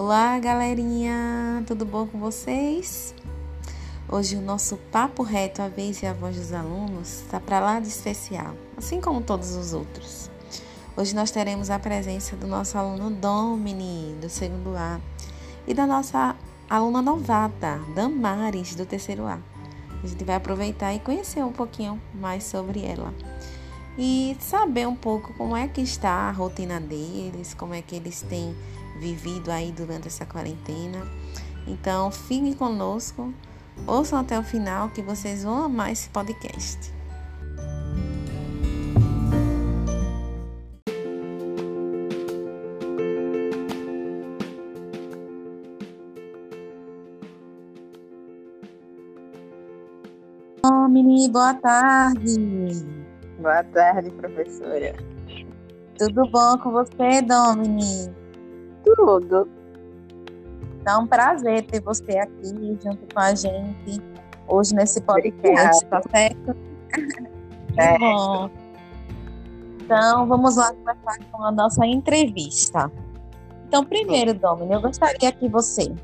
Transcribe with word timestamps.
Olá, 0.00 0.38
galerinha! 0.38 1.64
Tudo 1.66 1.84
bom 1.84 2.06
com 2.06 2.20
vocês? 2.20 3.12
Hoje 4.08 4.36
o 4.36 4.40
nosso 4.40 4.76
papo 4.92 5.24
reto, 5.24 5.60
a 5.60 5.66
vez 5.66 6.00
e 6.00 6.06
a 6.06 6.12
voz 6.12 6.36
dos 6.36 6.52
alunos, 6.52 7.22
está 7.22 7.40
para 7.40 7.58
lá 7.58 7.80
de 7.80 7.88
especial, 7.88 8.54
assim 8.76 9.00
como 9.00 9.20
todos 9.20 9.56
os 9.56 9.72
outros. 9.72 10.30
Hoje 10.96 11.16
nós 11.16 11.32
teremos 11.32 11.68
a 11.68 11.80
presença 11.80 12.36
do 12.36 12.46
nosso 12.46 12.78
aluno 12.78 13.10
Domini, 13.10 14.16
do 14.20 14.28
segundo 14.28 14.76
A, 14.76 15.00
e 15.66 15.74
da 15.74 15.84
nossa 15.84 16.36
aluna 16.70 17.02
novata, 17.02 17.80
Damares, 17.92 18.76
do 18.76 18.86
terceiro 18.86 19.26
A. 19.26 19.40
A 20.00 20.06
gente 20.06 20.22
vai 20.22 20.36
aproveitar 20.36 20.94
e 20.94 21.00
conhecer 21.00 21.42
um 21.42 21.52
pouquinho 21.52 22.00
mais 22.14 22.44
sobre 22.44 22.84
ela. 22.84 23.12
E 23.98 24.36
saber 24.38 24.86
um 24.86 24.94
pouco 24.94 25.34
como 25.34 25.56
é 25.56 25.66
que 25.66 25.80
está 25.80 26.28
a 26.28 26.30
rotina 26.30 26.78
deles, 26.78 27.52
como 27.52 27.74
é 27.74 27.82
que 27.82 27.96
eles 27.96 28.22
têm 28.22 28.54
vivido 28.98 29.50
aí 29.50 29.72
durante 29.72 30.08
essa 30.08 30.26
quarentena. 30.26 31.06
Então, 31.66 32.10
fiquem 32.10 32.52
conosco, 32.52 33.32
ouçam 33.86 34.18
até 34.18 34.38
o 34.38 34.42
final 34.42 34.88
que 34.90 35.02
vocês 35.02 35.44
vão 35.44 35.64
amar 35.64 35.92
esse 35.92 36.08
podcast. 36.08 36.92
Domini, 50.62 51.28
boa 51.28 51.54
tarde. 51.54 52.34
Boa 53.38 53.62
tarde, 53.62 54.10
professora. 54.10 54.96
Tudo 55.98 56.28
bom 56.30 56.58
com 56.58 56.70
você, 56.72 57.22
Domini? 57.22 58.27
Tudo. 58.96 59.48
Então, 60.80 61.02
um 61.02 61.06
prazer 61.06 61.64
ter 61.66 61.80
você 61.80 62.18
aqui 62.18 62.78
junto 62.82 63.14
com 63.14 63.20
a 63.20 63.34
gente 63.34 64.02
hoje 64.46 64.74
nesse 64.74 65.00
podcast, 65.02 65.84
tá 65.86 66.02
certo? 66.10 66.56
É. 67.76 67.96
bom. 67.96 68.50
Então, 69.84 70.26
vamos 70.26 70.56
lá 70.56 70.72
começar 70.72 71.18
com 71.30 71.44
a 71.44 71.52
nossa 71.52 71.86
entrevista. 71.86 72.90
Então, 73.68 73.84
primeiro, 73.84 74.34
Domini, 74.34 74.74
eu 74.74 74.80
gostaria 74.80 75.30
que 75.30 75.48
você 75.48 75.94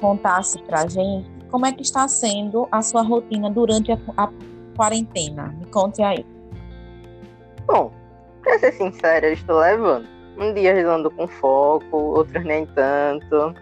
contasse 0.00 0.62
pra 0.62 0.86
gente 0.86 1.28
como 1.50 1.66
é 1.66 1.72
que 1.72 1.82
está 1.82 2.06
sendo 2.06 2.68
a 2.70 2.80
sua 2.80 3.02
rotina 3.02 3.50
durante 3.50 3.90
a, 3.90 3.98
a 4.16 4.30
quarentena. 4.76 5.48
Me 5.58 5.66
conte 5.66 6.00
aí. 6.00 6.24
Bom, 7.66 7.90
pra 8.42 8.58
ser 8.58 8.72
sincera, 8.72 9.26
eu 9.26 9.32
estou 9.32 9.58
levando. 9.58 10.06
Um 10.40 10.54
dia 10.54 10.74
eu 10.74 10.90
ando 10.90 11.10
com 11.10 11.28
foco, 11.28 11.96
outros 11.96 12.42
nem 12.44 12.64
tanto. 12.66 13.54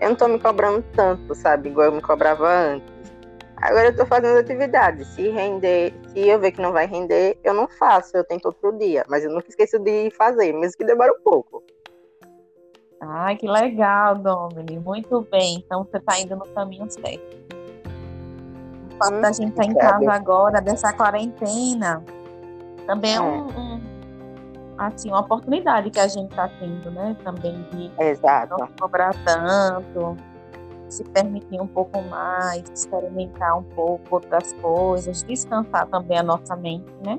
Eu 0.00 0.10
não 0.10 0.16
tô 0.16 0.28
me 0.28 0.38
cobrando 0.38 0.84
tanto, 0.94 1.34
sabe? 1.34 1.70
Igual 1.70 1.86
eu 1.86 1.92
me 1.92 2.02
cobrava 2.02 2.46
antes. 2.46 2.94
Agora 3.56 3.86
eu 3.86 3.96
tô 3.96 4.04
fazendo 4.04 4.38
atividades. 4.38 5.08
Se 5.08 5.30
render, 5.30 5.94
se 6.08 6.28
eu 6.28 6.38
ver 6.38 6.52
que 6.52 6.60
não 6.60 6.72
vai 6.72 6.86
render, 6.86 7.38
eu 7.42 7.54
não 7.54 7.66
faço. 7.66 8.14
Eu 8.14 8.22
tento 8.22 8.46
outro 8.46 8.72
dia. 8.72 9.02
Mas 9.08 9.24
eu 9.24 9.30
nunca 9.30 9.48
esqueço 9.48 9.78
de 9.78 10.10
fazer, 10.10 10.52
mesmo 10.52 10.76
que 10.76 10.84
demore 10.84 11.10
um 11.12 11.22
pouco. 11.22 11.64
Ai, 13.00 13.36
que 13.36 13.48
legal, 13.48 14.16
Domini. 14.16 14.78
Muito 14.78 15.22
bem. 15.30 15.64
Então 15.64 15.84
você 15.84 15.96
está 15.96 16.20
indo 16.20 16.36
no 16.36 16.46
caminho 16.48 16.90
certo. 16.90 17.46
O 18.92 18.98
fato 18.98 19.20
da 19.22 19.32
gente 19.32 19.50
estar 19.50 19.62
tá 19.62 19.68
em 19.70 19.74
casa 19.74 20.12
agora, 20.12 20.60
dessa 20.60 20.92
quarentena, 20.92 22.04
também 22.86 23.14
é, 23.14 23.20
um, 23.20 23.46
um, 23.46 23.65
assim, 24.78 25.08
uma 25.08 25.20
oportunidade 25.20 25.90
que 25.90 26.00
a 26.00 26.08
gente 26.08 26.30
está 26.30 26.48
tendo, 26.60 26.90
né? 26.90 27.16
Também 27.24 27.62
de 27.72 27.90
Exato. 27.98 28.56
não 28.58 28.68
cobrar 28.78 29.14
tanto, 29.24 30.16
se 30.88 31.04
permitir 31.04 31.60
um 31.60 31.66
pouco 31.66 32.00
mais, 32.02 32.64
experimentar 32.72 33.58
um 33.58 33.62
pouco 33.62 34.16
outras 34.16 34.52
coisas, 34.54 35.22
descansar 35.22 35.86
também 35.86 36.18
a 36.18 36.22
nossa 36.22 36.54
mente, 36.56 36.92
né? 37.04 37.18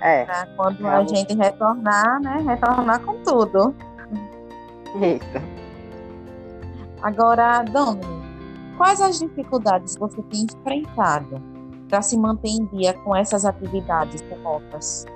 É. 0.00 0.24
Pra 0.24 0.46
quando 0.56 0.86
a 0.86 1.04
gente 1.04 1.34
retornar, 1.34 2.20
né? 2.20 2.42
Retornar 2.46 3.00
com 3.00 3.14
tudo. 3.22 3.74
Isso. 5.00 5.56
Agora, 7.02 7.62
Domini, 7.62 8.22
quais 8.76 9.00
as 9.00 9.18
dificuldades 9.18 9.96
você 9.96 10.22
tem 10.22 10.44
enfrentado 10.44 11.42
para 11.88 12.02
se 12.02 12.18
manter 12.18 12.48
em 12.48 12.64
dia 12.66 12.94
com 12.94 13.14
essas 13.14 13.44
atividades 13.44 14.20
remotas? 14.22 15.06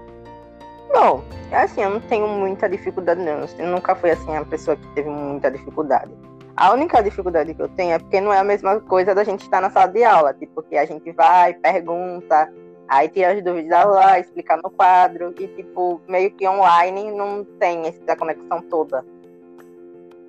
Bom, 0.93 1.23
é 1.51 1.63
assim, 1.63 1.83
eu 1.83 1.91
não 1.91 2.01
tenho 2.01 2.27
muita 2.27 2.69
dificuldade, 2.69 3.21
não. 3.21 3.45
Eu 3.59 3.69
nunca 3.69 3.95
fui 3.95 4.11
assim 4.11 4.35
a 4.35 4.45
pessoa 4.45 4.77
que 4.77 4.87
teve 4.89 5.09
muita 5.09 5.51
dificuldade. 5.51 6.11
A 6.57 6.73
única 6.73 7.03
dificuldade 7.03 7.55
que 7.55 7.63
eu 7.63 7.69
tenho 7.69 7.93
é 7.93 7.99
porque 7.99 8.21
não 8.21 8.33
é 8.33 8.39
a 8.39 8.45
mesma 8.45 8.81
coisa 8.81 9.15
da 9.15 9.25
gente 9.25 9.43
estar 9.43 9.61
na 9.61 9.71
sala 9.71 9.87
de 9.87 10.03
aula, 10.03 10.35
tipo, 10.35 10.63
que 10.63 10.77
a 10.77 10.85
gente 10.85 11.11
vai, 11.13 11.55
pergunta, 11.55 12.53
aí 12.89 13.09
tira 13.09 13.33
as 13.33 13.43
dúvidas 13.43 13.87
lá, 13.87 14.19
explicar 14.19 14.59
no 14.59 14.69
quadro, 14.69 15.33
e 15.39 15.47
tipo, 15.49 16.01
meio 16.09 16.31
que 16.33 16.47
online 16.47 17.13
não 17.13 17.45
tem 17.59 17.87
essa 17.87 18.17
conexão 18.17 18.61
toda. 18.63 19.05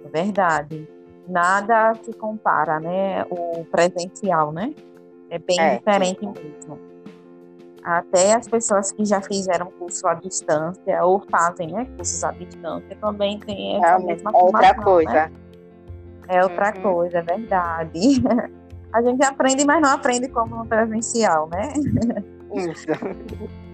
É 0.05 0.09
verdade. 0.09 0.87
Nada 1.27 1.95
se 2.01 2.13
compara, 2.13 2.79
né? 2.79 3.25
O 3.29 3.65
presencial, 3.65 4.51
né? 4.51 4.73
É 5.29 5.39
bem 5.39 5.59
é, 5.59 5.77
diferente 5.77 6.19
sim. 6.19 6.33
mesmo. 6.33 6.90
Até 7.83 8.33
as 8.35 8.47
pessoas 8.47 8.91
que 8.91 9.03
já 9.03 9.21
fizeram 9.21 9.71
curso 9.71 10.07
à 10.07 10.13
distância 10.13 11.03
ou 11.03 11.19
fazem 11.31 11.71
né, 11.71 11.85
cursos 11.97 12.23
à 12.23 12.31
distância 12.31 12.95
também 13.01 13.39
tem 13.39 13.77
essa 13.77 13.99
é, 13.99 13.99
mesma 13.99 14.31
é 14.31 14.37
outra 14.37 14.75
coisa. 14.75 15.11
Né? 15.11 15.31
É 16.27 16.43
outra 16.43 16.73
uhum. 16.75 16.81
coisa, 16.81 17.17
é 17.17 17.21
verdade. 17.21 17.99
A 18.93 19.01
gente 19.01 19.23
aprende, 19.23 19.65
mas 19.65 19.81
não 19.81 19.91
aprende 19.91 20.27
como 20.27 20.57
no 20.57 20.65
presencial, 20.65 21.49
né? 21.49 21.71
Isso. 22.53 22.87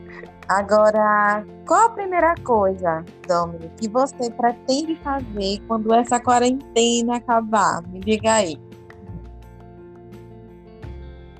Agora, 0.47 1.43
qual 1.67 1.87
a 1.87 1.89
primeira 1.89 2.33
coisa, 2.35 3.03
Dominic, 3.27 3.69
que 3.75 3.89
você 3.89 4.31
pretende 4.31 4.95
fazer 4.97 5.59
quando 5.67 5.93
essa 5.93 6.21
quarentena 6.21 7.17
acabar? 7.17 7.81
Me 7.87 7.99
diga 7.99 8.33
aí. 8.33 8.57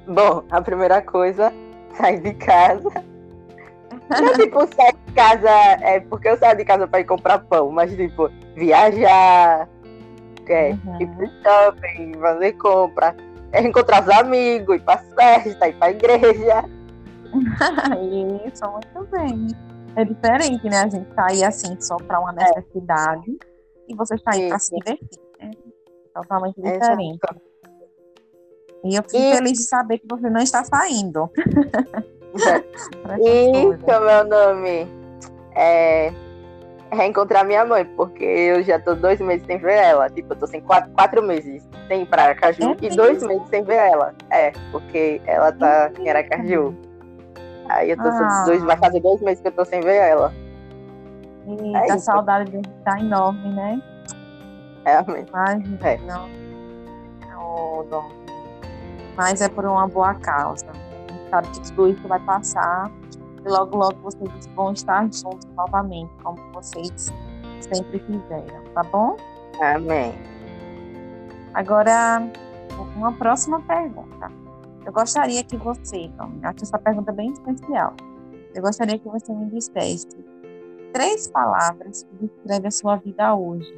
Bom, 0.06 0.44
a 0.51 0.61
primeira 0.61 1.01
coisa, 1.01 1.53
sair 1.97 2.19
de 2.22 2.34
casa. 2.35 2.90
Não, 4.09 4.34
tipo, 4.34 4.59
sair 4.74 4.96
de 5.06 5.13
casa 5.13 5.50
é 5.81 6.00
porque 6.00 6.30
eu 6.30 6.38
saio 6.38 6.58
de 6.58 6.66
casa 6.66 6.88
para 6.88 7.02
ir 7.02 7.06
comprar 7.06 7.40
pão, 7.40 7.72
mas, 7.72 7.94
tipo, 7.96 8.30
viajar, 8.56 9.68
é, 10.47 10.69
uhum. 10.72 11.02
ir 11.02 11.07
pro 11.07 11.28
shopping, 11.44 12.13
fazer 12.19 12.53
compra, 12.53 13.16
é 13.52 13.62
encontrar 13.62 14.03
os 14.03 14.09
amigos, 14.09 14.75
ir 14.75 14.84
pra 14.84 14.97
festa, 14.97 15.68
ir 15.68 15.74
pra 15.74 15.91
igreja. 15.91 16.63
Isso, 18.47 18.63
muito 18.72 19.12
bem. 19.12 19.47
É 19.96 20.06
diferente, 20.06 20.63
né? 20.69 20.84
A 20.84 20.88
gente 20.88 21.13
sair 21.13 21.41
tá 21.41 21.47
assim 21.47 21.81
só 21.81 21.97
para 21.97 22.19
uma 22.19 22.31
é. 22.31 22.36
necessidade 22.36 23.31
é. 23.31 23.91
e 23.91 23.96
você 23.96 24.18
sair 24.19 24.50
para 24.50 24.59
se 24.59 24.75
divertir. 24.75 25.19
Né? 25.41 25.52
Totalmente 26.13 26.62
diferente. 26.62 27.19
Exato. 27.24 27.47
E 28.83 28.95
eu 28.95 29.03
fico 29.03 29.17
e... 29.17 29.35
feliz 29.35 29.53
de 29.53 29.63
saber 29.63 29.99
que 29.99 30.07
você 30.07 30.29
não 30.29 30.41
está 30.41 30.63
saindo. 30.63 31.29
Isso, 33.19 34.03
meu 34.03 34.23
nome 34.25 34.88
é 35.55 36.13
reencontrar 36.91 37.45
minha 37.45 37.65
mãe, 37.65 37.83
porque 37.83 38.23
eu 38.23 38.63
já 38.63 38.79
tô 38.79 38.95
dois 38.95 39.19
meses 39.19 39.45
sem 39.45 39.57
ver 39.57 39.77
ela. 39.77 40.09
Tipo, 40.09 40.33
eu 40.33 40.38
tô 40.38 40.47
sem 40.47 40.61
quatro, 40.61 40.91
quatro 40.91 41.23
meses 41.23 41.67
sem 41.88 42.03
ir 42.03 42.05
pra 42.05 42.23
Aracaju 42.23 42.71
é 42.81 42.85
e 42.85 42.89
dois 42.95 43.21
meses 43.23 43.47
sem 43.49 43.63
ver 43.63 43.75
ela. 43.75 44.13
É, 44.29 44.51
porque 44.71 45.21
ela 45.25 45.51
tá 45.51 45.91
em 45.99 46.09
Aracaju. 46.09 46.75
Aí 47.69 47.89
eu 47.89 47.97
tô 47.97 48.03
ah. 48.03 48.44
dois, 48.45 48.63
vai 48.63 48.77
fazer 48.77 48.99
dois 49.01 49.21
meses 49.21 49.41
que 49.41 49.47
eu 49.49 49.51
tô 49.51 49.65
sem 49.65 49.81
ver 49.81 49.95
ela. 49.95 50.33
E 51.47 51.75
é 51.75 51.91
a 51.91 52.00
saudade 52.00 52.62
tá 52.83 53.00
enorme, 53.00 53.53
né? 53.53 53.81
Realmente. 54.85 55.31
Mas, 55.31 55.63
é. 55.83 55.97
não. 56.00 56.30
Oh, 57.39 57.83
dom. 57.83 58.09
Mas 59.18 59.42
é 59.42 59.50
por 59.50 59.66
uma 59.66 59.88
boa 59.88 60.14
causa. 60.14 60.68
A 60.69 61.12
gente 61.12 61.30
sabe 61.30 61.48
que 61.50 61.72
tudo 61.72 61.90
isso 61.90 62.08
vai 62.08 62.19
passar 62.19 62.92
e 63.46 63.50
logo, 63.50 63.75
logo 63.75 63.96
vocês 64.02 64.48
vão 64.56 64.72
estar 64.72 65.02
juntos 65.12 65.46
novamente, 65.56 66.12
como 66.24 66.38
vocês 66.54 67.12
sempre 67.62 68.00
fizeram, 68.00 68.64
tá 68.74 68.84
bom? 68.84 69.18
Amém. 69.62 70.14
Agora, 71.54 72.22
uma 72.96 73.12
próxima 73.14 73.60
pergunta. 73.62 74.31
Eu 74.86 74.94
gostaria 74.94 75.44
que 75.44 75.58
você, 75.58 76.04
então, 76.04 76.31
acho 76.44 76.64
essa 76.64 76.78
pergunta 76.78 77.12
bem 77.12 77.31
especial. 77.31 77.94
Eu 78.54 78.62
gostaria 78.62 78.98
que 78.98 79.08
você 79.08 79.34
me 79.34 79.50
dissesse 79.50 80.08
três 80.94 81.28
palavras 81.28 82.04
que 82.04 82.28
descrevem 82.28 82.68
a 82.68 82.72
sua 82.72 82.96
vida 82.98 83.36
hoje. 83.36 83.75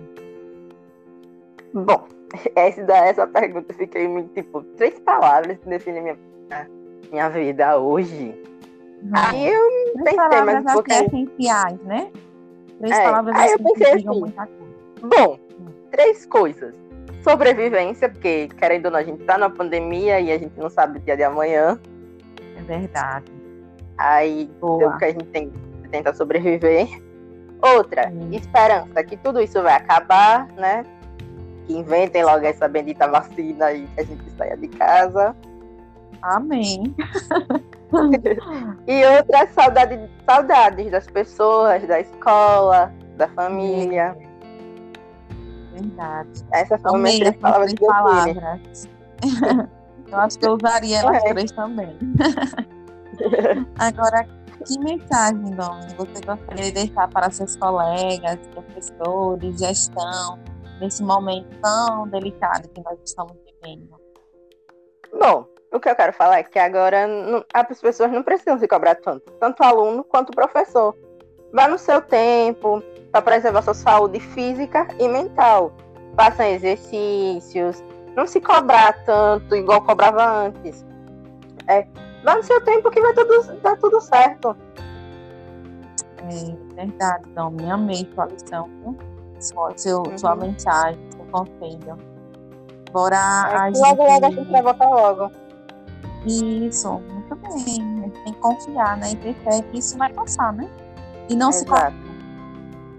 Bom, 1.74 2.08
essa, 2.56 2.82
essa 2.82 3.28
pergunta 3.28 3.72
eu 3.72 3.78
fiquei 3.78 4.08
muito, 4.08 4.34
tipo, 4.34 4.64
três 4.78 5.00
palavras 5.00 5.58
que 5.58 5.70
definem 5.70 6.02
minha, 6.04 6.18
minha 7.12 7.30
vida 7.30 7.78
hoje. 7.78 8.36
Uhum. 9.04 9.12
Aí 9.14 9.48
eu 9.48 9.94
três 9.94 10.04
pensei, 10.04 10.16
palavras 10.18 10.64
mas 10.64 10.74
porque... 10.74 10.94
essenciais, 10.94 11.80
né? 11.82 12.12
Três 12.80 12.98
é, 12.98 13.04
palavras 13.04 13.36
aí 13.36 13.52
eu 13.52 13.60
pensei 13.60 13.94
assim, 13.94 14.34
Bom, 15.02 15.40
três 15.92 16.26
coisas. 16.26 16.74
Sobrevivência, 17.24 18.10
porque 18.10 18.48
querendo 18.58 18.86
ou 18.86 18.92
não, 18.92 19.00
a 19.00 19.04
gente 19.04 19.24
tá 19.26 19.38
na 19.38 19.50
pandemia 19.50 20.20
e 20.20 20.32
a 20.32 20.38
gente 20.38 20.58
não 20.58 20.70
sabe 20.70 21.00
o 21.00 21.02
dia 21.02 21.18
de 21.18 21.24
amanhã. 21.24 21.80
É 22.58 22.62
verdade. 22.62 23.32
Aí 23.98 24.50
o 24.62 24.98
que 24.98 25.06
a 25.06 25.12
gente 25.12 25.26
tem 25.26 25.52
tenta 25.92 26.14
sobreviver. 26.14 26.88
Outra, 27.62 28.10
hum. 28.10 28.30
esperança, 28.32 29.04
que 29.04 29.18
tudo 29.18 29.42
isso 29.42 29.62
vai 29.62 29.74
acabar, 29.74 30.48
né? 30.54 30.84
Que 31.70 31.78
inventem 31.78 32.26
logo 32.26 32.44
essa 32.44 32.68
bendita 32.68 33.08
vacina 33.08 33.72
e 33.72 33.86
que 33.86 34.02
a 34.02 34.04
gente 34.04 34.24
saia 34.36 34.58
de 34.58 34.68
casa. 34.70 35.36
Amém. 36.24 36.96
e 38.88 39.06
outra, 39.06 39.48
saudade, 39.54 40.10
saudades 40.28 40.90
das 40.90 41.06
pessoas, 41.06 41.88
da 41.88 42.00
escola, 42.00 42.92
da 43.18 43.28
família. 43.28 44.18
Verdade. 45.74 46.44
Essas 46.54 46.82
são 46.82 46.98
minhas 46.98 47.20
três 47.20 47.36
palavras. 47.38 47.74
palavras. 47.76 48.90
eu 50.12 50.18
acho 50.18 50.40
que 50.40 50.48
eu 50.48 50.54
usaria 50.56 50.98
elas 51.02 51.24
é. 51.24 51.30
três 51.30 51.52
também. 51.52 51.96
Agora, 53.78 54.28
que 54.66 54.80
mensagem, 54.80 55.52
Dom, 55.52 55.80
você 55.98 56.20
gostaria 56.26 56.66
de 56.66 56.72
deixar 56.72 57.08
para 57.10 57.30
seus 57.30 57.56
colegas, 57.58 58.40
professores, 58.56 59.60
gestão, 59.60 60.40
nesse 60.80 61.04
momento 61.04 61.48
tão 61.62 62.08
delicado 62.08 62.68
que 62.70 62.82
nós 62.82 62.98
estamos 63.04 63.34
vivendo? 63.46 63.90
Bom, 65.14 65.48
o 65.72 65.80
que 65.80 65.90
eu 65.90 65.96
quero 65.96 66.14
falar 66.14 66.40
é 66.40 66.44
que 66.44 66.60
agora 66.60 67.08
não, 67.08 67.44
as 67.54 67.80
pessoas 67.80 68.12
não 68.12 68.24
precisam 68.24 68.58
se 68.60 68.68
cobrar 68.68 68.96
tanto, 68.96 69.32
tanto 69.34 69.62
o 69.62 69.66
aluno 69.66 70.04
quanto 70.04 70.30
o 70.30 70.36
professor. 70.36 70.96
Vá 71.54 71.68
no 71.68 71.78
seu 71.78 72.02
tempo 72.02 72.82
para 73.12 73.22
preservar 73.22 73.62
sua 73.62 73.74
saúde 73.74 74.20
física 74.20 74.88
e 75.00 75.08
mental. 75.08 75.72
Façam 76.16 76.46
exercícios, 76.46 77.84
não 78.16 78.28
se 78.28 78.40
cobrar 78.40 78.94
tanto 79.06 79.56
igual 79.56 79.82
cobrava 79.82 80.26
antes. 80.26 80.86
É, 81.68 81.88
Vá 82.24 82.36
no 82.36 82.44
seu 82.44 82.60
tempo 82.62 82.92
que 82.92 83.00
vai 83.00 83.14
tudo, 83.14 83.62
dar 83.62 83.78
tudo 83.78 84.02
certo. 84.02 84.56
É 86.18 86.76
verdade, 86.76 87.24
então, 87.32 87.50
me 87.52 87.70
amei 87.72 88.08
sua 88.14 88.26
lição, 88.26 88.70
sua, 89.40 89.74
seu, 89.78 90.00
uhum. 90.00 90.18
sua 90.18 90.36
mensagem, 90.36 91.00
seu 91.12 91.26
conselho. 91.26 91.98
Bora 92.92 93.18
é, 93.52 93.66
gente... 93.68 93.80
Logo, 93.80 94.04
logo 94.04 94.26
a 94.26 94.32
gente 94.32 94.52
vai 94.52 94.62
voltar 94.62 94.90
logo. 94.90 95.32
Isso, 96.26 96.92
muito 96.92 97.36
bem. 97.36 97.52
A 97.52 97.58
gente 97.58 98.24
tem 98.24 98.34
que 98.34 98.40
confiar, 98.40 98.98
né? 98.98 99.12
E 99.12 99.16
ter 99.16 99.34
fé 99.36 99.62
que 99.62 99.80
isso 99.80 99.98
vai 99.98 100.12
passar, 100.12 100.54
né? 100.54 100.70
E 101.30 101.36
não 101.36 101.50
Exato. 101.50 101.60
se 101.60 101.66
cobrar. 101.66 101.94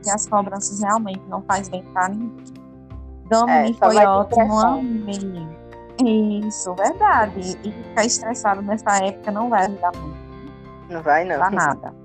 Que 0.02 0.10
as 0.10 0.26
cobranças 0.26 0.80
realmente 0.80 1.22
não 1.28 1.42
faz 1.42 1.68
bem 1.68 1.82
pra 1.92 2.08
ninguém. 2.08 2.44
Domi, 3.28 3.52
é, 3.52 3.72
foi 3.74 3.96
ótimo, 3.96 4.58
amei. 4.58 5.46
Isso, 6.02 6.74
verdade. 6.74 7.58
E 7.62 7.70
ficar 7.70 8.04
estressado 8.04 8.62
nessa 8.62 8.96
época 9.04 9.30
não 9.30 9.50
vai 9.50 9.66
ajudar 9.66 9.92
muito. 9.96 10.18
Não 10.88 11.02
vai, 11.02 11.24
não. 11.24 11.36
Pra 11.36 11.50
nada. 11.50 11.99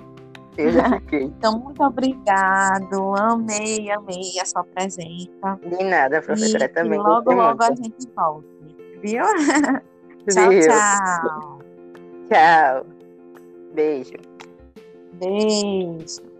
Já 0.57 0.99
fiquei. 0.99 1.23
Então, 1.23 1.59
muito 1.59 1.83
obrigado. 1.83 3.15
Amei, 3.17 3.91
amei 3.91 4.39
a 4.41 4.45
sua 4.45 4.63
presença. 4.63 5.59
De 5.61 5.83
nada, 5.83 6.21
professora, 6.21 6.65
e, 6.65 6.69
também. 6.69 6.99
E 6.99 7.03
logo, 7.03 7.33
logo 7.33 7.63
a 7.63 7.75
gente 7.75 8.07
volta. 8.15 8.47
Viu? 9.01 9.23
tchau, 10.29 10.49
tchau. 10.61 11.59
Tchau. 12.29 12.85
Beijo. 13.73 14.13
Beijo. 15.13 16.35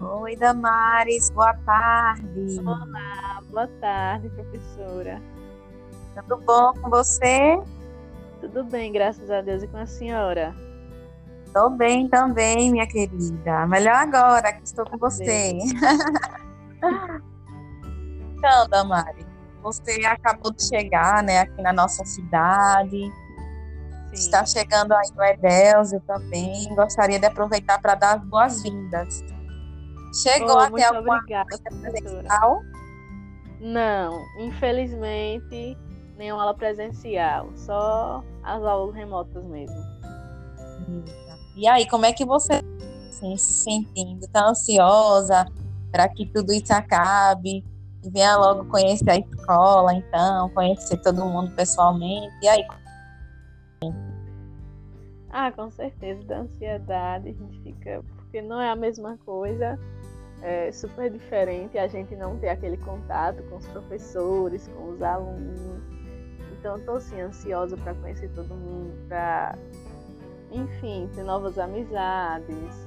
Oi, 0.00 0.36
Damares, 0.36 1.30
boa 1.30 1.54
tarde. 1.66 2.60
Olá, 2.60 3.23
boa 3.54 3.68
tarde, 3.80 4.28
professora. 4.30 5.22
Tudo 6.14 6.38
bom 6.38 6.72
com 6.74 6.90
você? 6.90 7.56
Tudo 8.40 8.64
bem, 8.64 8.92
graças 8.92 9.30
a 9.30 9.40
Deus 9.40 9.62
e 9.62 9.68
com 9.68 9.76
a 9.76 9.86
senhora. 9.86 10.52
Estou 11.46 11.70
bem 11.70 12.08
também, 12.08 12.72
minha 12.72 12.86
querida. 12.86 13.64
Melhor 13.68 13.94
agora 13.94 14.52
que 14.52 14.64
estou 14.64 14.84
com 14.84 14.98
você. 14.98 15.56
então, 18.36 18.68
Damares, 18.68 19.24
você 19.62 20.04
acabou 20.04 20.52
de 20.52 20.64
chegar 20.66 21.22
né, 21.22 21.42
aqui 21.42 21.62
na 21.62 21.72
nossa 21.72 22.04
cidade. 22.04 22.90
Sim. 22.90 23.12
Está 24.12 24.44
chegando 24.44 24.92
aí 24.92 25.08
no 25.14 25.22
Edelzio 25.22 26.00
também. 26.00 26.74
Gostaria 26.74 27.20
de 27.20 27.26
aproveitar 27.26 27.80
para 27.80 27.94
dar 27.94 28.16
as 28.16 28.24
boas-vindas 28.24 29.22
Chegou 30.14 30.54
oh, 30.54 30.60
até 30.60 30.84
alguma 30.84 31.16
obrigada, 31.16 31.58
presencial? 31.80 32.62
Não, 33.64 34.22
infelizmente, 34.40 35.74
nenhuma 36.18 36.42
aula 36.42 36.54
presencial, 36.54 37.48
só 37.56 38.22
as 38.42 38.62
aulas 38.62 38.94
remotas 38.94 39.42
mesmo. 39.46 39.74
E 41.56 41.66
aí, 41.66 41.88
como 41.88 42.04
é 42.04 42.12
que 42.12 42.26
você 42.26 42.60
assim, 43.08 43.34
se 43.38 43.64
sentindo? 43.64 44.28
Tá 44.28 44.48
ansiosa 44.48 45.46
para 45.90 46.06
que 46.10 46.26
tudo 46.26 46.52
isso 46.52 46.74
acabe? 46.74 47.64
E 48.04 48.10
venha 48.10 48.36
logo 48.36 48.66
conhecer 48.66 49.08
a 49.08 49.16
escola, 49.16 49.94
então, 49.94 50.50
conhecer 50.50 50.98
todo 50.98 51.24
mundo 51.24 51.50
pessoalmente. 51.52 52.34
E 52.42 52.48
aí? 52.48 52.66
Ah, 55.30 55.50
com 55.50 55.70
certeza, 55.70 56.22
da 56.24 56.40
ansiedade, 56.40 57.30
a 57.30 57.32
gente 57.32 57.62
fica. 57.62 58.04
Porque 58.16 58.42
não 58.42 58.60
é 58.60 58.68
a 58.68 58.76
mesma 58.76 59.16
coisa 59.24 59.78
é 60.42 60.70
super 60.72 61.10
diferente 61.10 61.78
a 61.78 61.86
gente 61.86 62.14
não 62.16 62.38
ter 62.38 62.50
aquele 62.50 62.76
contato 62.76 63.42
com 63.44 63.56
os 63.56 63.66
professores, 63.68 64.68
com 64.68 64.90
os 64.90 65.02
alunos. 65.02 65.82
Então, 66.52 66.78
estou 66.78 66.96
assim, 66.96 67.20
ansiosa 67.20 67.76
para 67.76 67.94
conhecer 67.94 68.30
todo 68.34 68.54
mundo, 68.54 68.94
para, 69.08 69.58
enfim, 70.50 71.10
ter 71.14 71.22
novas 71.22 71.58
amizades. 71.58 72.86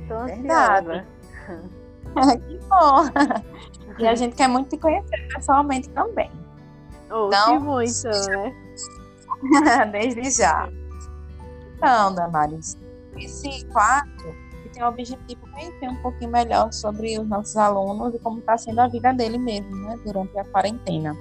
Estou 0.00 0.16
ansiosa. 0.18 1.04
que 2.48 2.58
bom! 2.68 3.98
E 3.98 4.06
a 4.06 4.14
gente 4.14 4.36
quer 4.36 4.48
muito 4.48 4.70
te 4.70 4.78
conhecer 4.78 5.28
pessoalmente 5.32 5.88
também. 5.90 6.30
Oh, 7.10 7.28
então, 7.28 7.60
muito, 7.60 8.04
né? 8.04 8.54
Desde 9.92 10.30
já. 10.30 10.68
Então, 11.76 12.14
Damaris, 12.14 12.76
esse 13.16 13.64
quadro 13.66 14.17
tem 14.78 14.84
o 14.84 14.88
objetivo 14.88 15.20
de 15.26 15.34
conhecer 15.34 15.88
um 15.88 15.96
pouquinho 15.96 16.30
melhor 16.30 16.72
sobre 16.72 17.18
os 17.18 17.26
nossos 17.26 17.56
alunos 17.56 18.14
e 18.14 18.18
como 18.20 18.38
está 18.38 18.56
sendo 18.56 18.78
a 18.78 18.86
vida 18.86 19.12
dele 19.12 19.36
mesmo, 19.36 19.74
né, 19.74 19.98
durante 20.04 20.38
a 20.38 20.44
quarentena. 20.44 21.16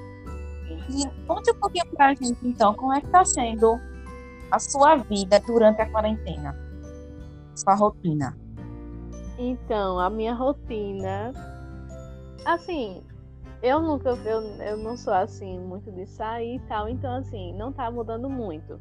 E 0.89 1.25
conte 1.25 1.51
um 1.51 1.59
pouquinho 1.59 1.87
para 1.87 2.09
a 2.09 2.13
gente, 2.13 2.37
então, 2.47 2.73
como 2.75 2.93
é 2.93 3.01
que 3.01 3.07
está 3.07 3.25
sendo 3.25 3.79
a 4.51 4.59
sua 4.59 4.97
vida 4.97 5.39
durante 5.39 5.81
a 5.81 5.89
quarentena, 5.89 6.55
sua 7.55 7.73
rotina. 7.73 8.37
Então, 9.39 9.99
a 9.99 10.09
minha 10.09 10.33
rotina, 10.33 11.33
assim, 12.45 13.03
eu 13.61 13.81
nunca, 13.81 14.09
eu, 14.09 14.41
eu 14.61 14.77
não 14.77 14.95
sou 14.95 15.13
assim 15.13 15.59
muito 15.59 15.91
de 15.91 16.05
sair 16.05 16.55
e 16.55 16.59
tal, 16.67 16.87
então 16.87 17.15
assim, 17.15 17.53
não 17.53 17.73
tá 17.73 17.89
mudando 17.89 18.29
muito. 18.29 18.79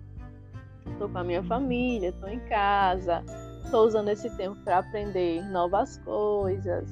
Tô 0.98 1.08
com 1.08 1.18
a 1.18 1.24
minha 1.24 1.42
família, 1.42 2.12
tô 2.12 2.26
em 2.26 2.40
casa, 2.40 3.24
Estou 3.66 3.84
usando 3.84 4.08
esse 4.10 4.30
tempo 4.36 4.56
para 4.62 4.78
aprender 4.78 5.42
novas 5.50 5.98
coisas, 5.98 6.88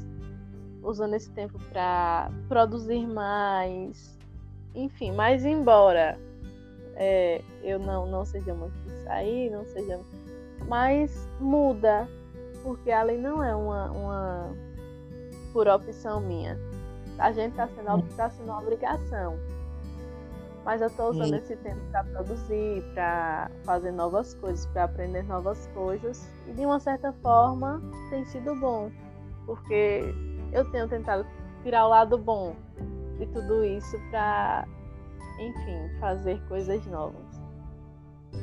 usando 0.82 1.14
esse 1.14 1.30
tempo 1.30 1.56
para 1.72 2.28
produzir 2.48 3.06
mais, 3.06 4.18
enfim, 4.74 5.12
mas 5.12 5.44
embora 5.44 6.18
é, 6.96 7.42
eu 7.62 7.78
não, 7.78 8.06
não 8.06 8.24
seja 8.24 8.52
muito 8.52 8.76
de 8.80 8.90
sair, 9.04 9.50
não 9.50 9.64
seja. 9.66 10.00
Mas 10.66 11.28
muda, 11.38 12.08
porque 12.64 12.90
ali 12.90 13.18
não 13.18 13.42
é 13.42 13.54
uma, 13.54 13.92
uma 13.92 14.56
por 15.52 15.68
opção 15.68 16.20
minha. 16.20 16.58
A 17.20 17.30
gente 17.30 17.52
está 17.52 17.68
sendo, 17.68 18.02
tá 18.16 18.28
sendo 18.30 18.46
uma 18.46 18.58
obrigação. 18.58 19.38
Mas 20.64 20.80
eu 20.80 20.86
estou 20.86 21.10
usando 21.10 21.28
Sim. 21.28 21.36
esse 21.36 21.56
tempo 21.56 21.80
para 21.90 22.04
produzir, 22.04 22.82
para 22.94 23.50
fazer 23.64 23.92
novas 23.92 24.34
coisas, 24.34 24.64
para 24.66 24.84
aprender 24.84 25.22
novas 25.24 25.68
coisas. 25.74 26.26
E 26.48 26.52
de 26.52 26.64
uma 26.64 26.80
certa 26.80 27.12
forma 27.22 27.82
tem 28.08 28.24
sido 28.24 28.54
bom, 28.56 28.90
porque 29.44 30.02
eu 30.52 30.70
tenho 30.70 30.88
tentado 30.88 31.26
tirar 31.62 31.86
o 31.86 31.90
lado 31.90 32.16
bom 32.16 32.56
de 33.18 33.26
tudo 33.26 33.62
isso 33.64 33.96
para, 34.10 34.66
enfim, 35.38 36.00
fazer 36.00 36.40
coisas 36.48 36.84
novas. 36.86 37.44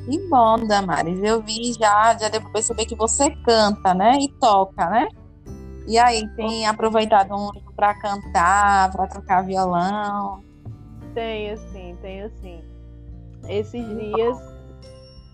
Que 0.06 0.28
bom, 0.28 0.64
Damares. 0.66 1.20
Eu 1.22 1.42
vi 1.42 1.72
já, 1.72 2.16
já 2.16 2.28
devo 2.28 2.50
perceber 2.50 2.86
que 2.86 2.94
você 2.94 3.30
canta, 3.44 3.92
né? 3.92 4.16
E 4.20 4.28
toca, 4.38 4.88
né? 4.88 5.08
E 5.86 5.98
aí, 5.98 6.26
tem 6.36 6.66
aproveitado 6.66 7.34
um 7.34 7.50
para 7.74 7.94
cantar, 7.94 8.90
para 8.92 9.06
tocar 9.08 9.42
violão? 9.42 10.51
Tenho 11.14 11.58
sim, 11.58 11.96
tenho 12.00 12.30
sim. 12.40 12.62
Esses 13.48 13.86
dias 13.86 14.38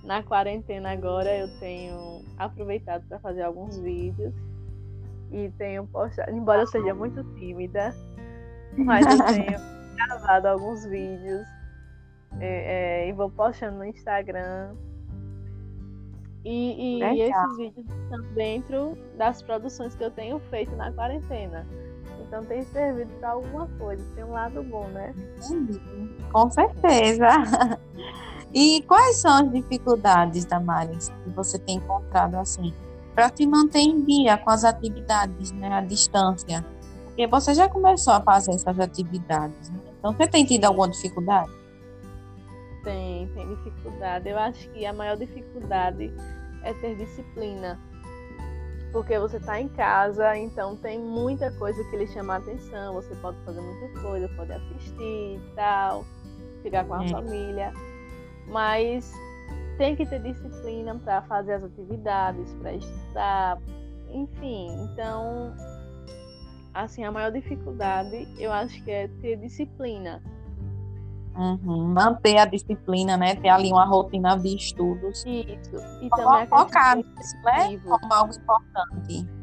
na 0.04 0.22
quarentena 0.22 0.92
agora 0.92 1.36
eu 1.36 1.48
tenho 1.58 2.22
aproveitado 2.38 3.06
para 3.08 3.18
fazer 3.18 3.42
alguns 3.42 3.78
vídeos 3.78 4.34
e 5.30 5.50
tenho 5.58 5.86
postado, 5.86 6.32
embora 6.32 6.62
eu 6.62 6.66
seja 6.66 6.94
muito 6.94 7.22
tímida, 7.34 7.94
mas 8.76 9.04
eu 9.06 9.24
tenho 9.26 9.58
gravado 9.96 10.48
alguns 10.48 10.84
vídeos 10.86 11.46
é, 12.40 13.02
é, 13.04 13.08
e 13.08 13.12
vou 13.12 13.30
postando 13.30 13.78
no 13.78 13.84
Instagram. 13.84 14.74
E, 16.44 17.02
e 17.02 17.20
esses 17.20 17.56
vídeos 17.56 17.86
estão 17.86 18.22
dentro 18.34 18.96
das 19.16 19.42
produções 19.42 19.94
que 19.94 20.04
eu 20.04 20.10
tenho 20.10 20.38
feito 20.50 20.74
na 20.76 20.90
quarentena. 20.92 21.66
Então 22.28 22.44
tem 22.44 22.62
servido 22.62 23.10
para 23.18 23.30
alguma 23.30 23.66
coisa, 23.78 24.04
tem 24.14 24.22
um 24.22 24.32
lado 24.32 24.62
bom, 24.62 24.86
né? 24.88 25.14
Com 26.30 26.50
certeza. 26.50 27.26
E 28.52 28.82
quais 28.82 29.16
são 29.16 29.30
as 29.30 29.52
dificuldades, 29.52 30.44
Damaris, 30.44 31.12
que 31.22 31.30
você 31.30 31.58
tem 31.58 31.76
encontrado 31.76 32.36
assim, 32.36 32.72
para 33.14 33.28
te 33.28 33.46
manter 33.46 33.80
em 33.80 34.02
dia 34.04 34.38
com 34.38 34.50
as 34.50 34.64
atividades, 34.64 35.52
né, 35.52 35.68
à 35.68 35.80
distância? 35.82 36.64
Porque 37.04 37.26
você 37.26 37.52
já 37.52 37.68
começou 37.68 38.14
a 38.14 38.20
fazer 38.20 38.52
essas 38.52 38.80
atividades, 38.80 39.68
né? 39.70 39.78
então 39.98 40.14
você 40.14 40.26
tem 40.26 40.46
tido 40.46 40.64
alguma 40.64 40.88
dificuldade? 40.88 41.50
Tem, 42.82 43.28
tem 43.34 43.54
dificuldade. 43.54 44.28
Eu 44.30 44.38
acho 44.38 44.70
que 44.70 44.86
a 44.86 44.92
maior 44.94 45.16
dificuldade 45.16 46.12
é 46.62 46.72
ter 46.72 46.96
disciplina. 46.96 47.78
Porque 48.92 49.18
você 49.18 49.36
está 49.36 49.60
em 49.60 49.68
casa, 49.68 50.36
então 50.36 50.76
tem 50.76 50.98
muita 50.98 51.52
coisa 51.52 51.82
que 51.90 51.96
lhe 51.96 52.06
chama 52.06 52.34
a 52.34 52.36
atenção. 52.38 52.94
Você 52.94 53.14
pode 53.16 53.38
fazer 53.44 53.60
muita 53.60 54.00
coisa, 54.00 54.28
pode 54.36 54.52
assistir 54.52 55.36
e 55.36 55.52
tal, 55.54 56.04
ficar 56.62 56.84
com 56.84 56.94
a 56.94 57.04
é. 57.04 57.08
família 57.08 57.72
mas 58.48 59.12
tem 59.76 59.94
que 59.94 60.04
ter 60.04 60.20
disciplina 60.20 60.94
para 60.98 61.22
fazer 61.22 61.54
as 61.54 61.64
atividades, 61.64 62.52
para 62.54 62.74
estudar, 62.74 63.58
enfim. 64.10 64.68
Então, 64.84 65.54
assim, 66.74 67.04
a 67.04 67.12
maior 67.12 67.30
dificuldade 67.30 68.26
eu 68.38 68.52
acho 68.52 68.82
que 68.84 68.90
é 68.90 69.08
ter 69.20 69.36
disciplina. 69.36 70.22
Uhum. 71.38 71.86
Manter 71.94 72.36
a 72.38 72.44
disciplina, 72.44 73.16
né? 73.16 73.36
Ter 73.36 73.48
ali 73.48 73.70
uma 73.70 73.84
rotina 73.84 74.36
de 74.36 74.56
estudos. 74.56 75.24
Isso. 75.24 75.76
E 76.02 76.10
também 76.10 76.46
focar 76.48 76.96
nisso, 76.96 77.36
né? 77.44 77.78
Como 77.78 78.12
algo 78.12 78.34
importante. 78.34 79.38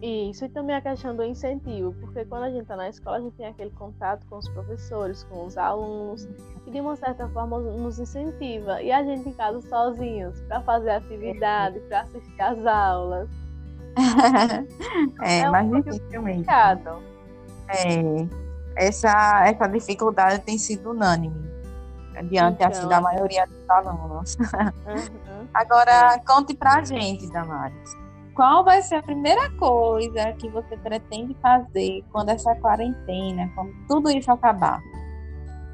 Isso, 0.00 0.44
e 0.44 0.48
também 0.50 0.76
a 0.76 0.82
questão 0.82 1.16
do 1.16 1.24
incentivo, 1.24 1.94
porque 1.94 2.26
quando 2.26 2.42
a 2.42 2.50
gente 2.50 2.60
está 2.60 2.76
na 2.76 2.90
escola, 2.90 3.16
a 3.16 3.20
gente 3.20 3.36
tem 3.36 3.46
aquele 3.46 3.70
contato 3.70 4.26
com 4.26 4.36
os 4.36 4.46
professores, 4.50 5.24
com 5.24 5.46
os 5.46 5.56
alunos, 5.56 6.28
e 6.66 6.70
de 6.70 6.78
uma 6.78 6.94
certa 6.94 7.26
forma 7.30 7.58
nos 7.58 7.98
incentiva. 7.98 8.82
E 8.82 8.92
a 8.92 9.02
gente 9.02 9.30
em 9.30 9.32
casa 9.32 9.62
sozinhos, 9.62 10.38
para 10.42 10.60
fazer 10.60 10.90
atividade, 10.90 11.80
para 11.88 12.02
assistir 12.02 12.40
às 12.40 12.66
aulas. 12.66 13.30
é, 15.22 15.38
é 15.38 15.48
um 15.48 15.52
mais 15.52 15.70
difícil 15.70 16.22
mesmo. 16.22 16.44
É, 16.50 18.43
essa, 18.76 19.44
essa 19.46 19.66
dificuldade 19.66 20.40
tem 20.40 20.58
sido 20.58 20.90
unânime 20.90 21.52
diante 22.28 22.56
então, 22.56 22.68
assim, 22.68 22.88
da 22.88 23.00
maioria 23.00 23.46
dos 23.46 23.68
alunos. 23.68 24.36
Uhum. 24.36 25.48
Agora, 25.52 26.20
conte 26.24 26.54
pra 26.54 26.84
gente, 26.84 27.28
Damares 27.32 28.04
qual 28.34 28.64
vai 28.64 28.82
ser 28.82 28.96
a 28.96 29.02
primeira 29.02 29.50
coisa 29.52 30.32
que 30.32 30.48
você 30.48 30.76
pretende 30.76 31.34
fazer 31.40 32.04
quando 32.10 32.30
essa 32.30 32.54
quarentena, 32.56 33.50
quando 33.54 33.72
tudo 33.88 34.10
isso 34.10 34.30
acabar? 34.30 34.80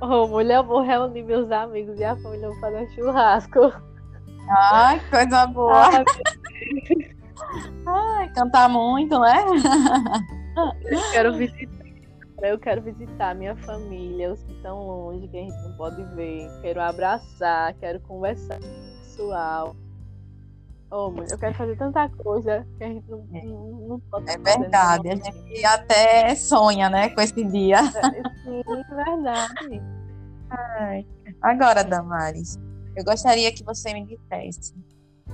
Ô, 0.01 0.07
oh, 0.07 0.29
mulher, 0.29 0.59
eu 0.59 0.65
vou 0.65 0.83
reunir 0.83 1.23
meus 1.23 1.51
amigos 1.51 1.99
e 1.99 2.05
a 2.05 2.17
família 2.17 2.49
vou 2.49 2.61
fazer 2.61 2.77
um 2.77 2.91
churrasco. 2.91 3.73
Ai, 4.49 5.01
coisa 5.11 5.47
boa. 5.47 5.89
Ai, 5.89 6.05
Ai 7.87 8.29
cantar 8.35 8.69
muito, 8.69 9.19
né? 9.19 9.45
Eu 10.85 11.01
quero 11.13 11.35
visitar. 11.35 11.80
Eu 12.43 12.59
quero 12.59 12.81
visitar 12.81 13.35
minha 13.35 13.55
família, 13.57 14.33
os 14.33 14.43
que 14.43 14.53
estão 14.53 14.87
longe, 14.87 15.29
que 15.29 15.37
a 15.37 15.41
gente 15.41 15.63
não 15.63 15.77
pode 15.77 16.03
ver. 16.15 16.49
Quero 16.63 16.81
abraçar, 16.81 17.75
quero 17.75 18.01
conversar 18.01 18.59
com 18.59 18.67
o 18.67 18.99
pessoal. 19.01 19.77
Oh, 20.93 21.13
eu 21.31 21.39
quero 21.39 21.55
fazer 21.55 21.77
tanta 21.77 22.09
coisa 22.09 22.67
que 22.77 22.83
a 22.83 22.89
gente 22.89 23.09
não, 23.09 23.25
é. 23.33 23.45
não, 23.45 23.71
não 23.89 24.01
pode 24.01 24.29
É 24.29 24.37
verdade, 24.37 25.09
a 25.09 25.15
gente 25.15 25.65
até 25.65 26.35
sonha, 26.35 26.91
né, 26.91 27.11
com 27.11 27.21
esse 27.21 27.45
dia. 27.45 27.79
É, 27.79 28.29
sim, 28.43 28.63
é 28.67 28.95
verdade. 28.95 29.83
Ai. 30.51 31.07
Agora, 31.41 31.85
Damares, 31.85 32.59
eu 32.97 33.05
gostaria 33.05 33.53
que 33.53 33.63
você 33.63 33.95
me 33.95 34.05
dissesse 34.05 34.75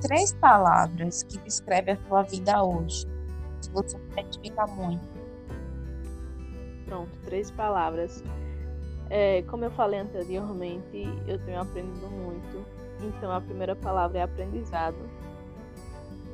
três 0.02 0.34
palavras 0.34 1.22
que 1.22 1.38
descrevem 1.38 1.94
a 1.94 2.06
sua 2.06 2.22
vida 2.22 2.62
hoje, 2.62 3.06
que 3.62 3.70
você 3.70 3.96
identifica 4.12 4.66
muito. 4.66 5.25
Pronto, 6.86 7.10
três 7.24 7.50
palavras. 7.50 8.24
É, 9.10 9.42
como 9.42 9.64
eu 9.64 9.70
falei 9.72 10.00
anteriormente, 10.00 11.04
eu 11.26 11.38
tenho 11.44 11.60
aprendido 11.60 12.08
muito. 12.08 12.64
Então, 13.02 13.30
a 13.30 13.40
primeira 13.40 13.76
palavra 13.76 14.18
é 14.18 14.22
aprendizado 14.22 14.96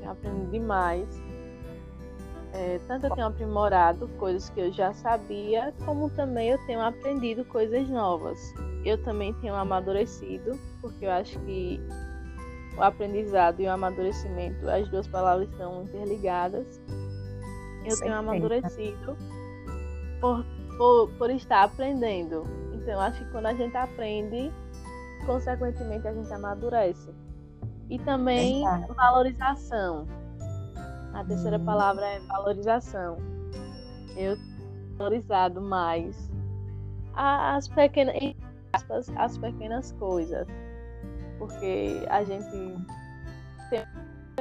tenho 0.03 0.11
aprendido 0.11 0.51
demais. 0.51 1.09
É, 2.53 2.79
tanto 2.87 3.07
eu 3.07 3.15
tenho 3.15 3.27
aprimorado 3.29 4.09
coisas 4.19 4.51
que 4.51 4.61
eu 4.61 4.73
já 4.73 4.93
sabia, 4.93 5.73
como 5.87 6.11
também 6.11 6.51
eu 6.51 6.59
tenho 6.67 6.81
aprendido 6.81 7.45
coisas 7.47 7.89
novas. 7.89 8.39
Eu 8.85 9.03
também 9.03 9.33
tenho 9.35 9.55
amadurecido, 9.55 10.59
porque 10.81 11.07
eu 11.07 11.11
acho 11.11 11.39
que 11.41 11.81
o 12.77 12.83
aprendizado 12.83 13.61
e 13.61 13.67
o 13.67 13.71
amadurecimento, 13.71 14.69
as 14.69 14.87
duas 14.89 15.07
palavras 15.07 15.49
estão 15.49 15.85
interligadas. 15.85 16.83
Eu 17.87 17.99
tenho 17.99 18.15
amadurecido 18.15 19.17
por, 20.23 20.47
por, 20.79 21.11
por 21.19 21.31
estar 21.31 21.65
aprendendo. 21.65 22.45
Então, 22.73 23.01
acho 23.01 23.19
que 23.25 23.31
quando 23.33 23.47
a 23.47 23.55
gente 23.55 23.77
aprende, 23.77 24.53
consequentemente 25.27 26.07
a 26.07 26.15
gente 26.15 26.33
amadurece. 26.33 27.11
E 27.91 27.99
também 27.99 28.65
valorização. 28.97 30.07
A 31.13 31.25
terceira 31.25 31.59
hum. 31.59 31.65
palavra 31.65 32.07
é 32.07 32.21
valorização. 32.21 33.19
Eu 34.17 34.37
valorizado 34.97 35.61
mais 35.61 36.31
as 37.15 37.69
pequenas 37.69 38.17
as 39.17 39.37
pequenas 39.37 39.93
coisas. 39.93 40.47
Porque 41.39 42.07
a 42.09 42.23
gente 42.25 42.51
tem 43.69 43.85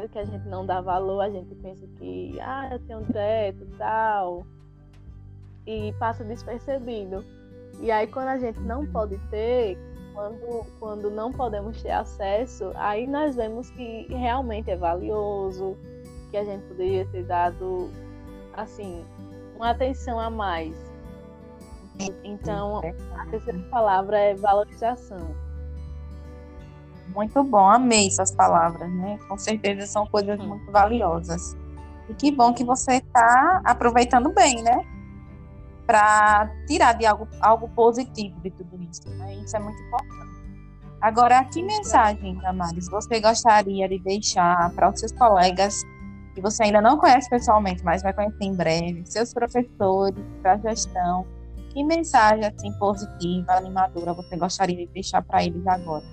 que 0.08 0.18
a 0.18 0.24
gente 0.24 0.48
não 0.48 0.66
dá 0.66 0.80
valor, 0.80 1.22
a 1.22 1.30
gente 1.30 1.54
pensa 1.56 1.86
que 1.98 2.40
ah, 2.40 2.70
eu 2.72 2.80
tenho 2.80 3.02
teto 3.12 3.64
e 3.64 3.78
tal. 3.78 4.46
E 5.72 5.94
passa 5.94 6.24
despercebido. 6.26 7.24
E 7.80 7.90
aí 7.90 8.06
quando 8.08 8.28
a 8.28 8.38
gente 8.38 8.60
não 8.60 8.86
pode 8.86 9.18
ter, 9.30 9.78
quando, 10.14 10.66
quando 10.80 11.10
não 11.10 11.32
podemos 11.32 11.82
ter 11.82 11.92
acesso, 11.92 12.72
aí 12.76 13.08
nós 13.08 13.38
vemos 13.38 13.70
que 13.72 14.06
realmente 14.10 14.70
é 14.70 14.76
valioso, 14.76 15.78
que 16.30 16.36
a 16.36 16.44
gente 16.44 16.64
poderia 16.66 17.06
ter 17.08 17.24
dado, 17.24 17.90
assim, 18.54 19.06
uma 19.56 19.70
atenção 19.70 20.20
a 20.20 20.30
mais. 20.30 20.76
Então, 22.24 22.82
a 23.16 23.26
terceira 23.28 23.60
palavra 23.70 24.18
é 24.18 24.36
valorização. 24.36 25.34
Muito 27.14 27.44
bom, 27.44 27.70
amei 27.70 28.08
essas 28.08 28.32
palavras, 28.32 28.92
né? 28.92 29.18
Com 29.28 29.38
certeza 29.38 29.86
são 29.88 30.06
coisas 30.08 30.38
muito 30.40 30.70
valiosas. 30.72 31.56
E 32.10 32.14
que 32.14 32.32
bom 32.32 32.54
que 32.54 32.64
você 32.64 32.96
está 32.96 33.62
aproveitando 33.64 34.34
bem, 34.34 34.62
né? 34.64 34.86
Para 35.92 36.50
tirar 36.66 36.94
de 36.94 37.06
algo, 37.06 37.28
algo 37.42 37.68
positivo 37.68 38.40
de 38.40 38.50
tudo 38.52 38.82
isso. 38.90 39.10
Né? 39.10 39.36
Isso 39.36 39.58
é 39.58 39.60
muito 39.60 39.82
importante. 39.82 40.32
Agora, 41.02 41.44
que 41.46 41.62
mensagem, 41.62 42.38
Damares, 42.38 42.88
você 42.90 43.20
gostaria 43.20 43.90
de 43.90 44.00
deixar 44.00 44.72
para 44.74 44.90
os 44.90 45.00
seus 45.02 45.12
colegas 45.12 45.84
que 46.34 46.40
você 46.40 46.64
ainda 46.64 46.80
não 46.80 46.98
conhece 46.98 47.30
pessoalmente, 47.30 47.84
mas 47.84 48.02
vai 48.02 48.14
conhecer 48.14 48.46
em 48.46 48.56
breve, 48.56 49.04
seus 49.06 49.34
professores, 49.34 50.24
para 50.42 50.54
a 50.54 50.58
gestão? 50.58 51.28
Que 51.72 51.84
mensagem 51.84 52.46
assim 52.46 52.72
positiva, 52.80 53.52
animadora 53.52 54.14
você 54.14 54.38
gostaria 54.38 54.78
de 54.78 54.88
deixar 54.94 55.22
para 55.22 55.44
eles 55.44 55.68
agora? 55.68 56.06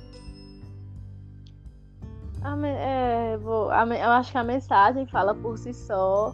É, 2.64 3.36
vou, 3.36 3.70
a, 3.70 3.84
eu 3.84 4.10
acho 4.10 4.32
que 4.32 4.38
a 4.38 4.44
mensagem 4.44 5.06
fala 5.06 5.34
por 5.36 5.56
si 5.56 5.72
só, 5.72 6.32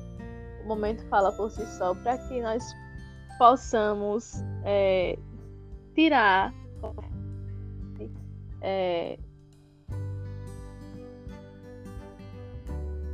o 0.65 0.69
momento 0.69 1.05
fala 1.09 1.31
por 1.33 1.51
si 1.51 1.67
só, 1.77 1.95
para 1.95 2.17
que 2.17 2.41
nós 2.41 2.63
possamos 3.39 4.43
é, 4.65 5.19
tirar 5.95 6.53
é, 8.61 9.19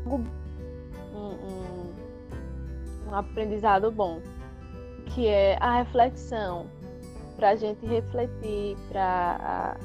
um, 0.06 0.24
um, 1.14 1.92
um, 3.08 3.14
aprendizado 3.14 3.90
bom, 3.90 4.20
que 5.06 5.26
é 5.26 5.56
a 5.60 5.78
reflexão, 5.78 6.66
para 7.36 7.50
a 7.50 7.56
gente 7.56 7.84
refletir, 7.86 8.76
para 8.90 9.76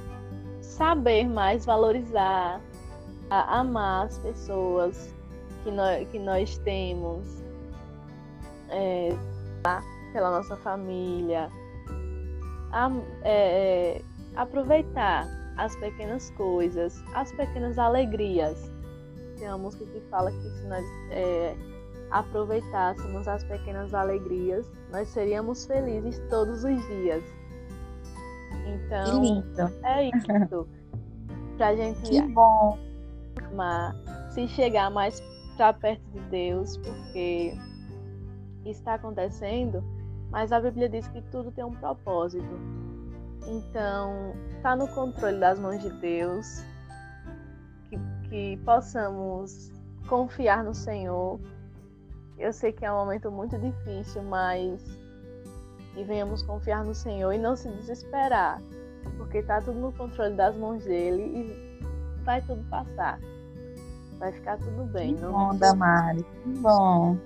saber 0.61 1.27
mais 1.27 1.65
valorizar, 1.65 2.61
amar 3.29 4.05
as 4.05 4.19
pessoas 4.19 5.13
que 5.63 5.71
nós, 5.71 6.07
que 6.09 6.19
nós 6.19 6.57
temos, 6.59 7.43
é, 8.69 9.09
pela 10.15 10.31
nossa 10.31 10.55
família, 10.55 11.49
a, 12.71 12.89
é, 13.21 13.97
é, 13.97 14.01
aproveitar 14.37 15.27
as 15.57 15.75
pequenas 15.75 16.31
coisas, 16.31 17.03
as 17.13 17.33
pequenas 17.33 17.77
alegrias. 17.77 18.71
Tem 19.37 19.49
uma 19.49 19.57
música 19.57 19.83
que 19.85 19.99
fala 20.09 20.31
que 20.31 20.41
se 20.41 20.67
nós 20.67 20.85
é, 21.11 21.53
aproveitássemos 22.11 23.27
as 23.27 23.43
pequenas 23.43 23.93
alegrias, 23.93 24.65
nós 24.89 25.09
seríamos 25.09 25.65
felizes 25.65 26.17
todos 26.29 26.63
os 26.63 26.87
dias. 26.87 27.23
Então, 28.67 29.21
é 29.83 30.05
isso. 30.05 30.67
Pra 31.57 31.75
gente 31.75 32.09
que 32.09 32.21
bom. 32.21 32.77
se 34.29 34.47
chegar 34.47 34.89
mais 34.89 35.21
para 35.57 35.73
perto 35.73 36.03
de 36.11 36.19
Deus, 36.29 36.77
porque 36.77 37.53
está 38.65 38.95
acontecendo, 38.95 39.83
mas 40.29 40.51
a 40.51 40.59
Bíblia 40.59 40.89
diz 40.89 41.07
que 41.07 41.21
tudo 41.23 41.51
tem 41.51 41.63
um 41.63 41.73
propósito. 41.73 42.59
Então, 43.47 44.33
está 44.57 44.75
no 44.75 44.87
controle 44.87 45.39
das 45.39 45.59
mãos 45.59 45.81
de 45.81 45.89
Deus, 45.89 46.63
que, 47.89 47.99
que 48.29 48.57
possamos 48.65 49.71
confiar 50.07 50.63
no 50.63 50.73
Senhor. 50.73 51.39
Eu 52.37 52.51
sei 52.51 52.71
que 52.71 52.85
é 52.85 52.91
um 52.91 52.95
momento 52.95 53.31
muito 53.31 53.57
difícil, 53.57 54.23
mas 54.23 54.81
que 55.93 56.03
venhamos 56.03 56.41
confiar 56.41 56.83
no 56.83 56.93
Senhor 56.93 57.31
e 57.31 57.37
não 57.37 57.55
se 57.55 57.69
desesperar, 57.69 58.61
porque 59.17 59.37
está 59.37 59.61
tudo 59.61 59.79
no 59.79 59.93
controle 59.93 60.35
das 60.35 60.55
mãos 60.55 60.83
dele 60.83 61.23
e 61.23 62.23
vai 62.23 62.41
tudo 62.41 62.63
passar. 62.69 63.19
Vai 64.19 64.31
ficar 64.31 64.57
tudo 64.57 64.85
bem. 64.91 65.15
Que 65.15 65.21
bom, 65.21 65.55
Damari, 65.55 66.23
que 66.23 66.59
bom. 66.59 67.17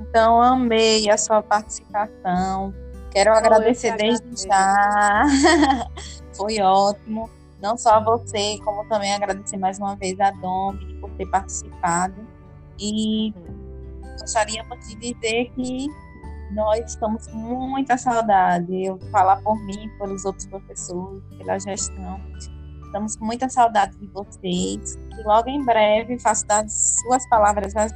Então, 0.00 0.40
amei 0.40 1.10
a 1.10 1.16
sua 1.16 1.42
participação. 1.42 2.74
Quero 3.10 3.32
agradecer 3.32 3.96
desde 3.96 4.48
já. 4.48 5.24
Foi 6.36 6.60
ótimo. 6.60 7.28
Não 7.60 7.76
só 7.76 7.94
a 7.94 8.00
você, 8.00 8.58
como 8.64 8.88
também 8.88 9.12
agradecer 9.12 9.56
mais 9.56 9.78
uma 9.78 9.96
vez 9.96 10.18
a 10.20 10.30
Domi 10.30 10.94
por 11.00 11.10
ter 11.12 11.26
participado. 11.26 12.14
E 12.78 13.34
gostaríamos 14.20 14.86
de 14.86 14.94
dizer 14.94 15.50
que 15.56 15.88
nós 16.52 16.92
estamos 16.92 17.26
com 17.26 17.36
muita 17.36 17.98
saudade. 17.98 18.84
Eu 18.84 18.96
vou 18.96 19.10
falar 19.10 19.42
por 19.42 19.58
mim, 19.64 19.90
pelos 19.98 20.24
outros 20.24 20.46
professores, 20.46 21.22
pela 21.36 21.58
gestão. 21.58 22.20
Estamos 22.84 23.16
com 23.16 23.24
muita 23.24 23.48
saudade 23.48 23.96
de 23.98 24.06
vocês. 24.06 24.96
E 25.18 25.22
logo 25.24 25.48
em 25.48 25.64
breve 25.64 26.18
faço 26.18 26.46
das 26.46 27.00
suas 27.02 27.28
palavras 27.28 27.74
as. 27.76 27.92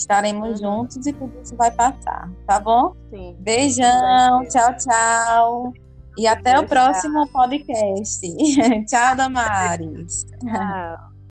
Estaremos 0.00 0.62
uhum. 0.62 0.80
juntos 0.80 1.06
e 1.06 1.12
tudo 1.12 1.32
isso 1.42 1.54
vai 1.56 1.70
passar, 1.70 2.30
tá 2.46 2.58
bom? 2.58 2.94
Sim. 3.10 3.36
Beijão, 3.38 4.42
tchau, 4.48 4.76
tchau. 4.76 5.72
E 6.16 6.26
até 6.26 6.58
o 6.58 6.66
próximo 6.66 7.28
podcast. 7.28 8.26
tchau, 8.88 9.16
Damares. 9.16 10.24
Tchau. 10.40 11.09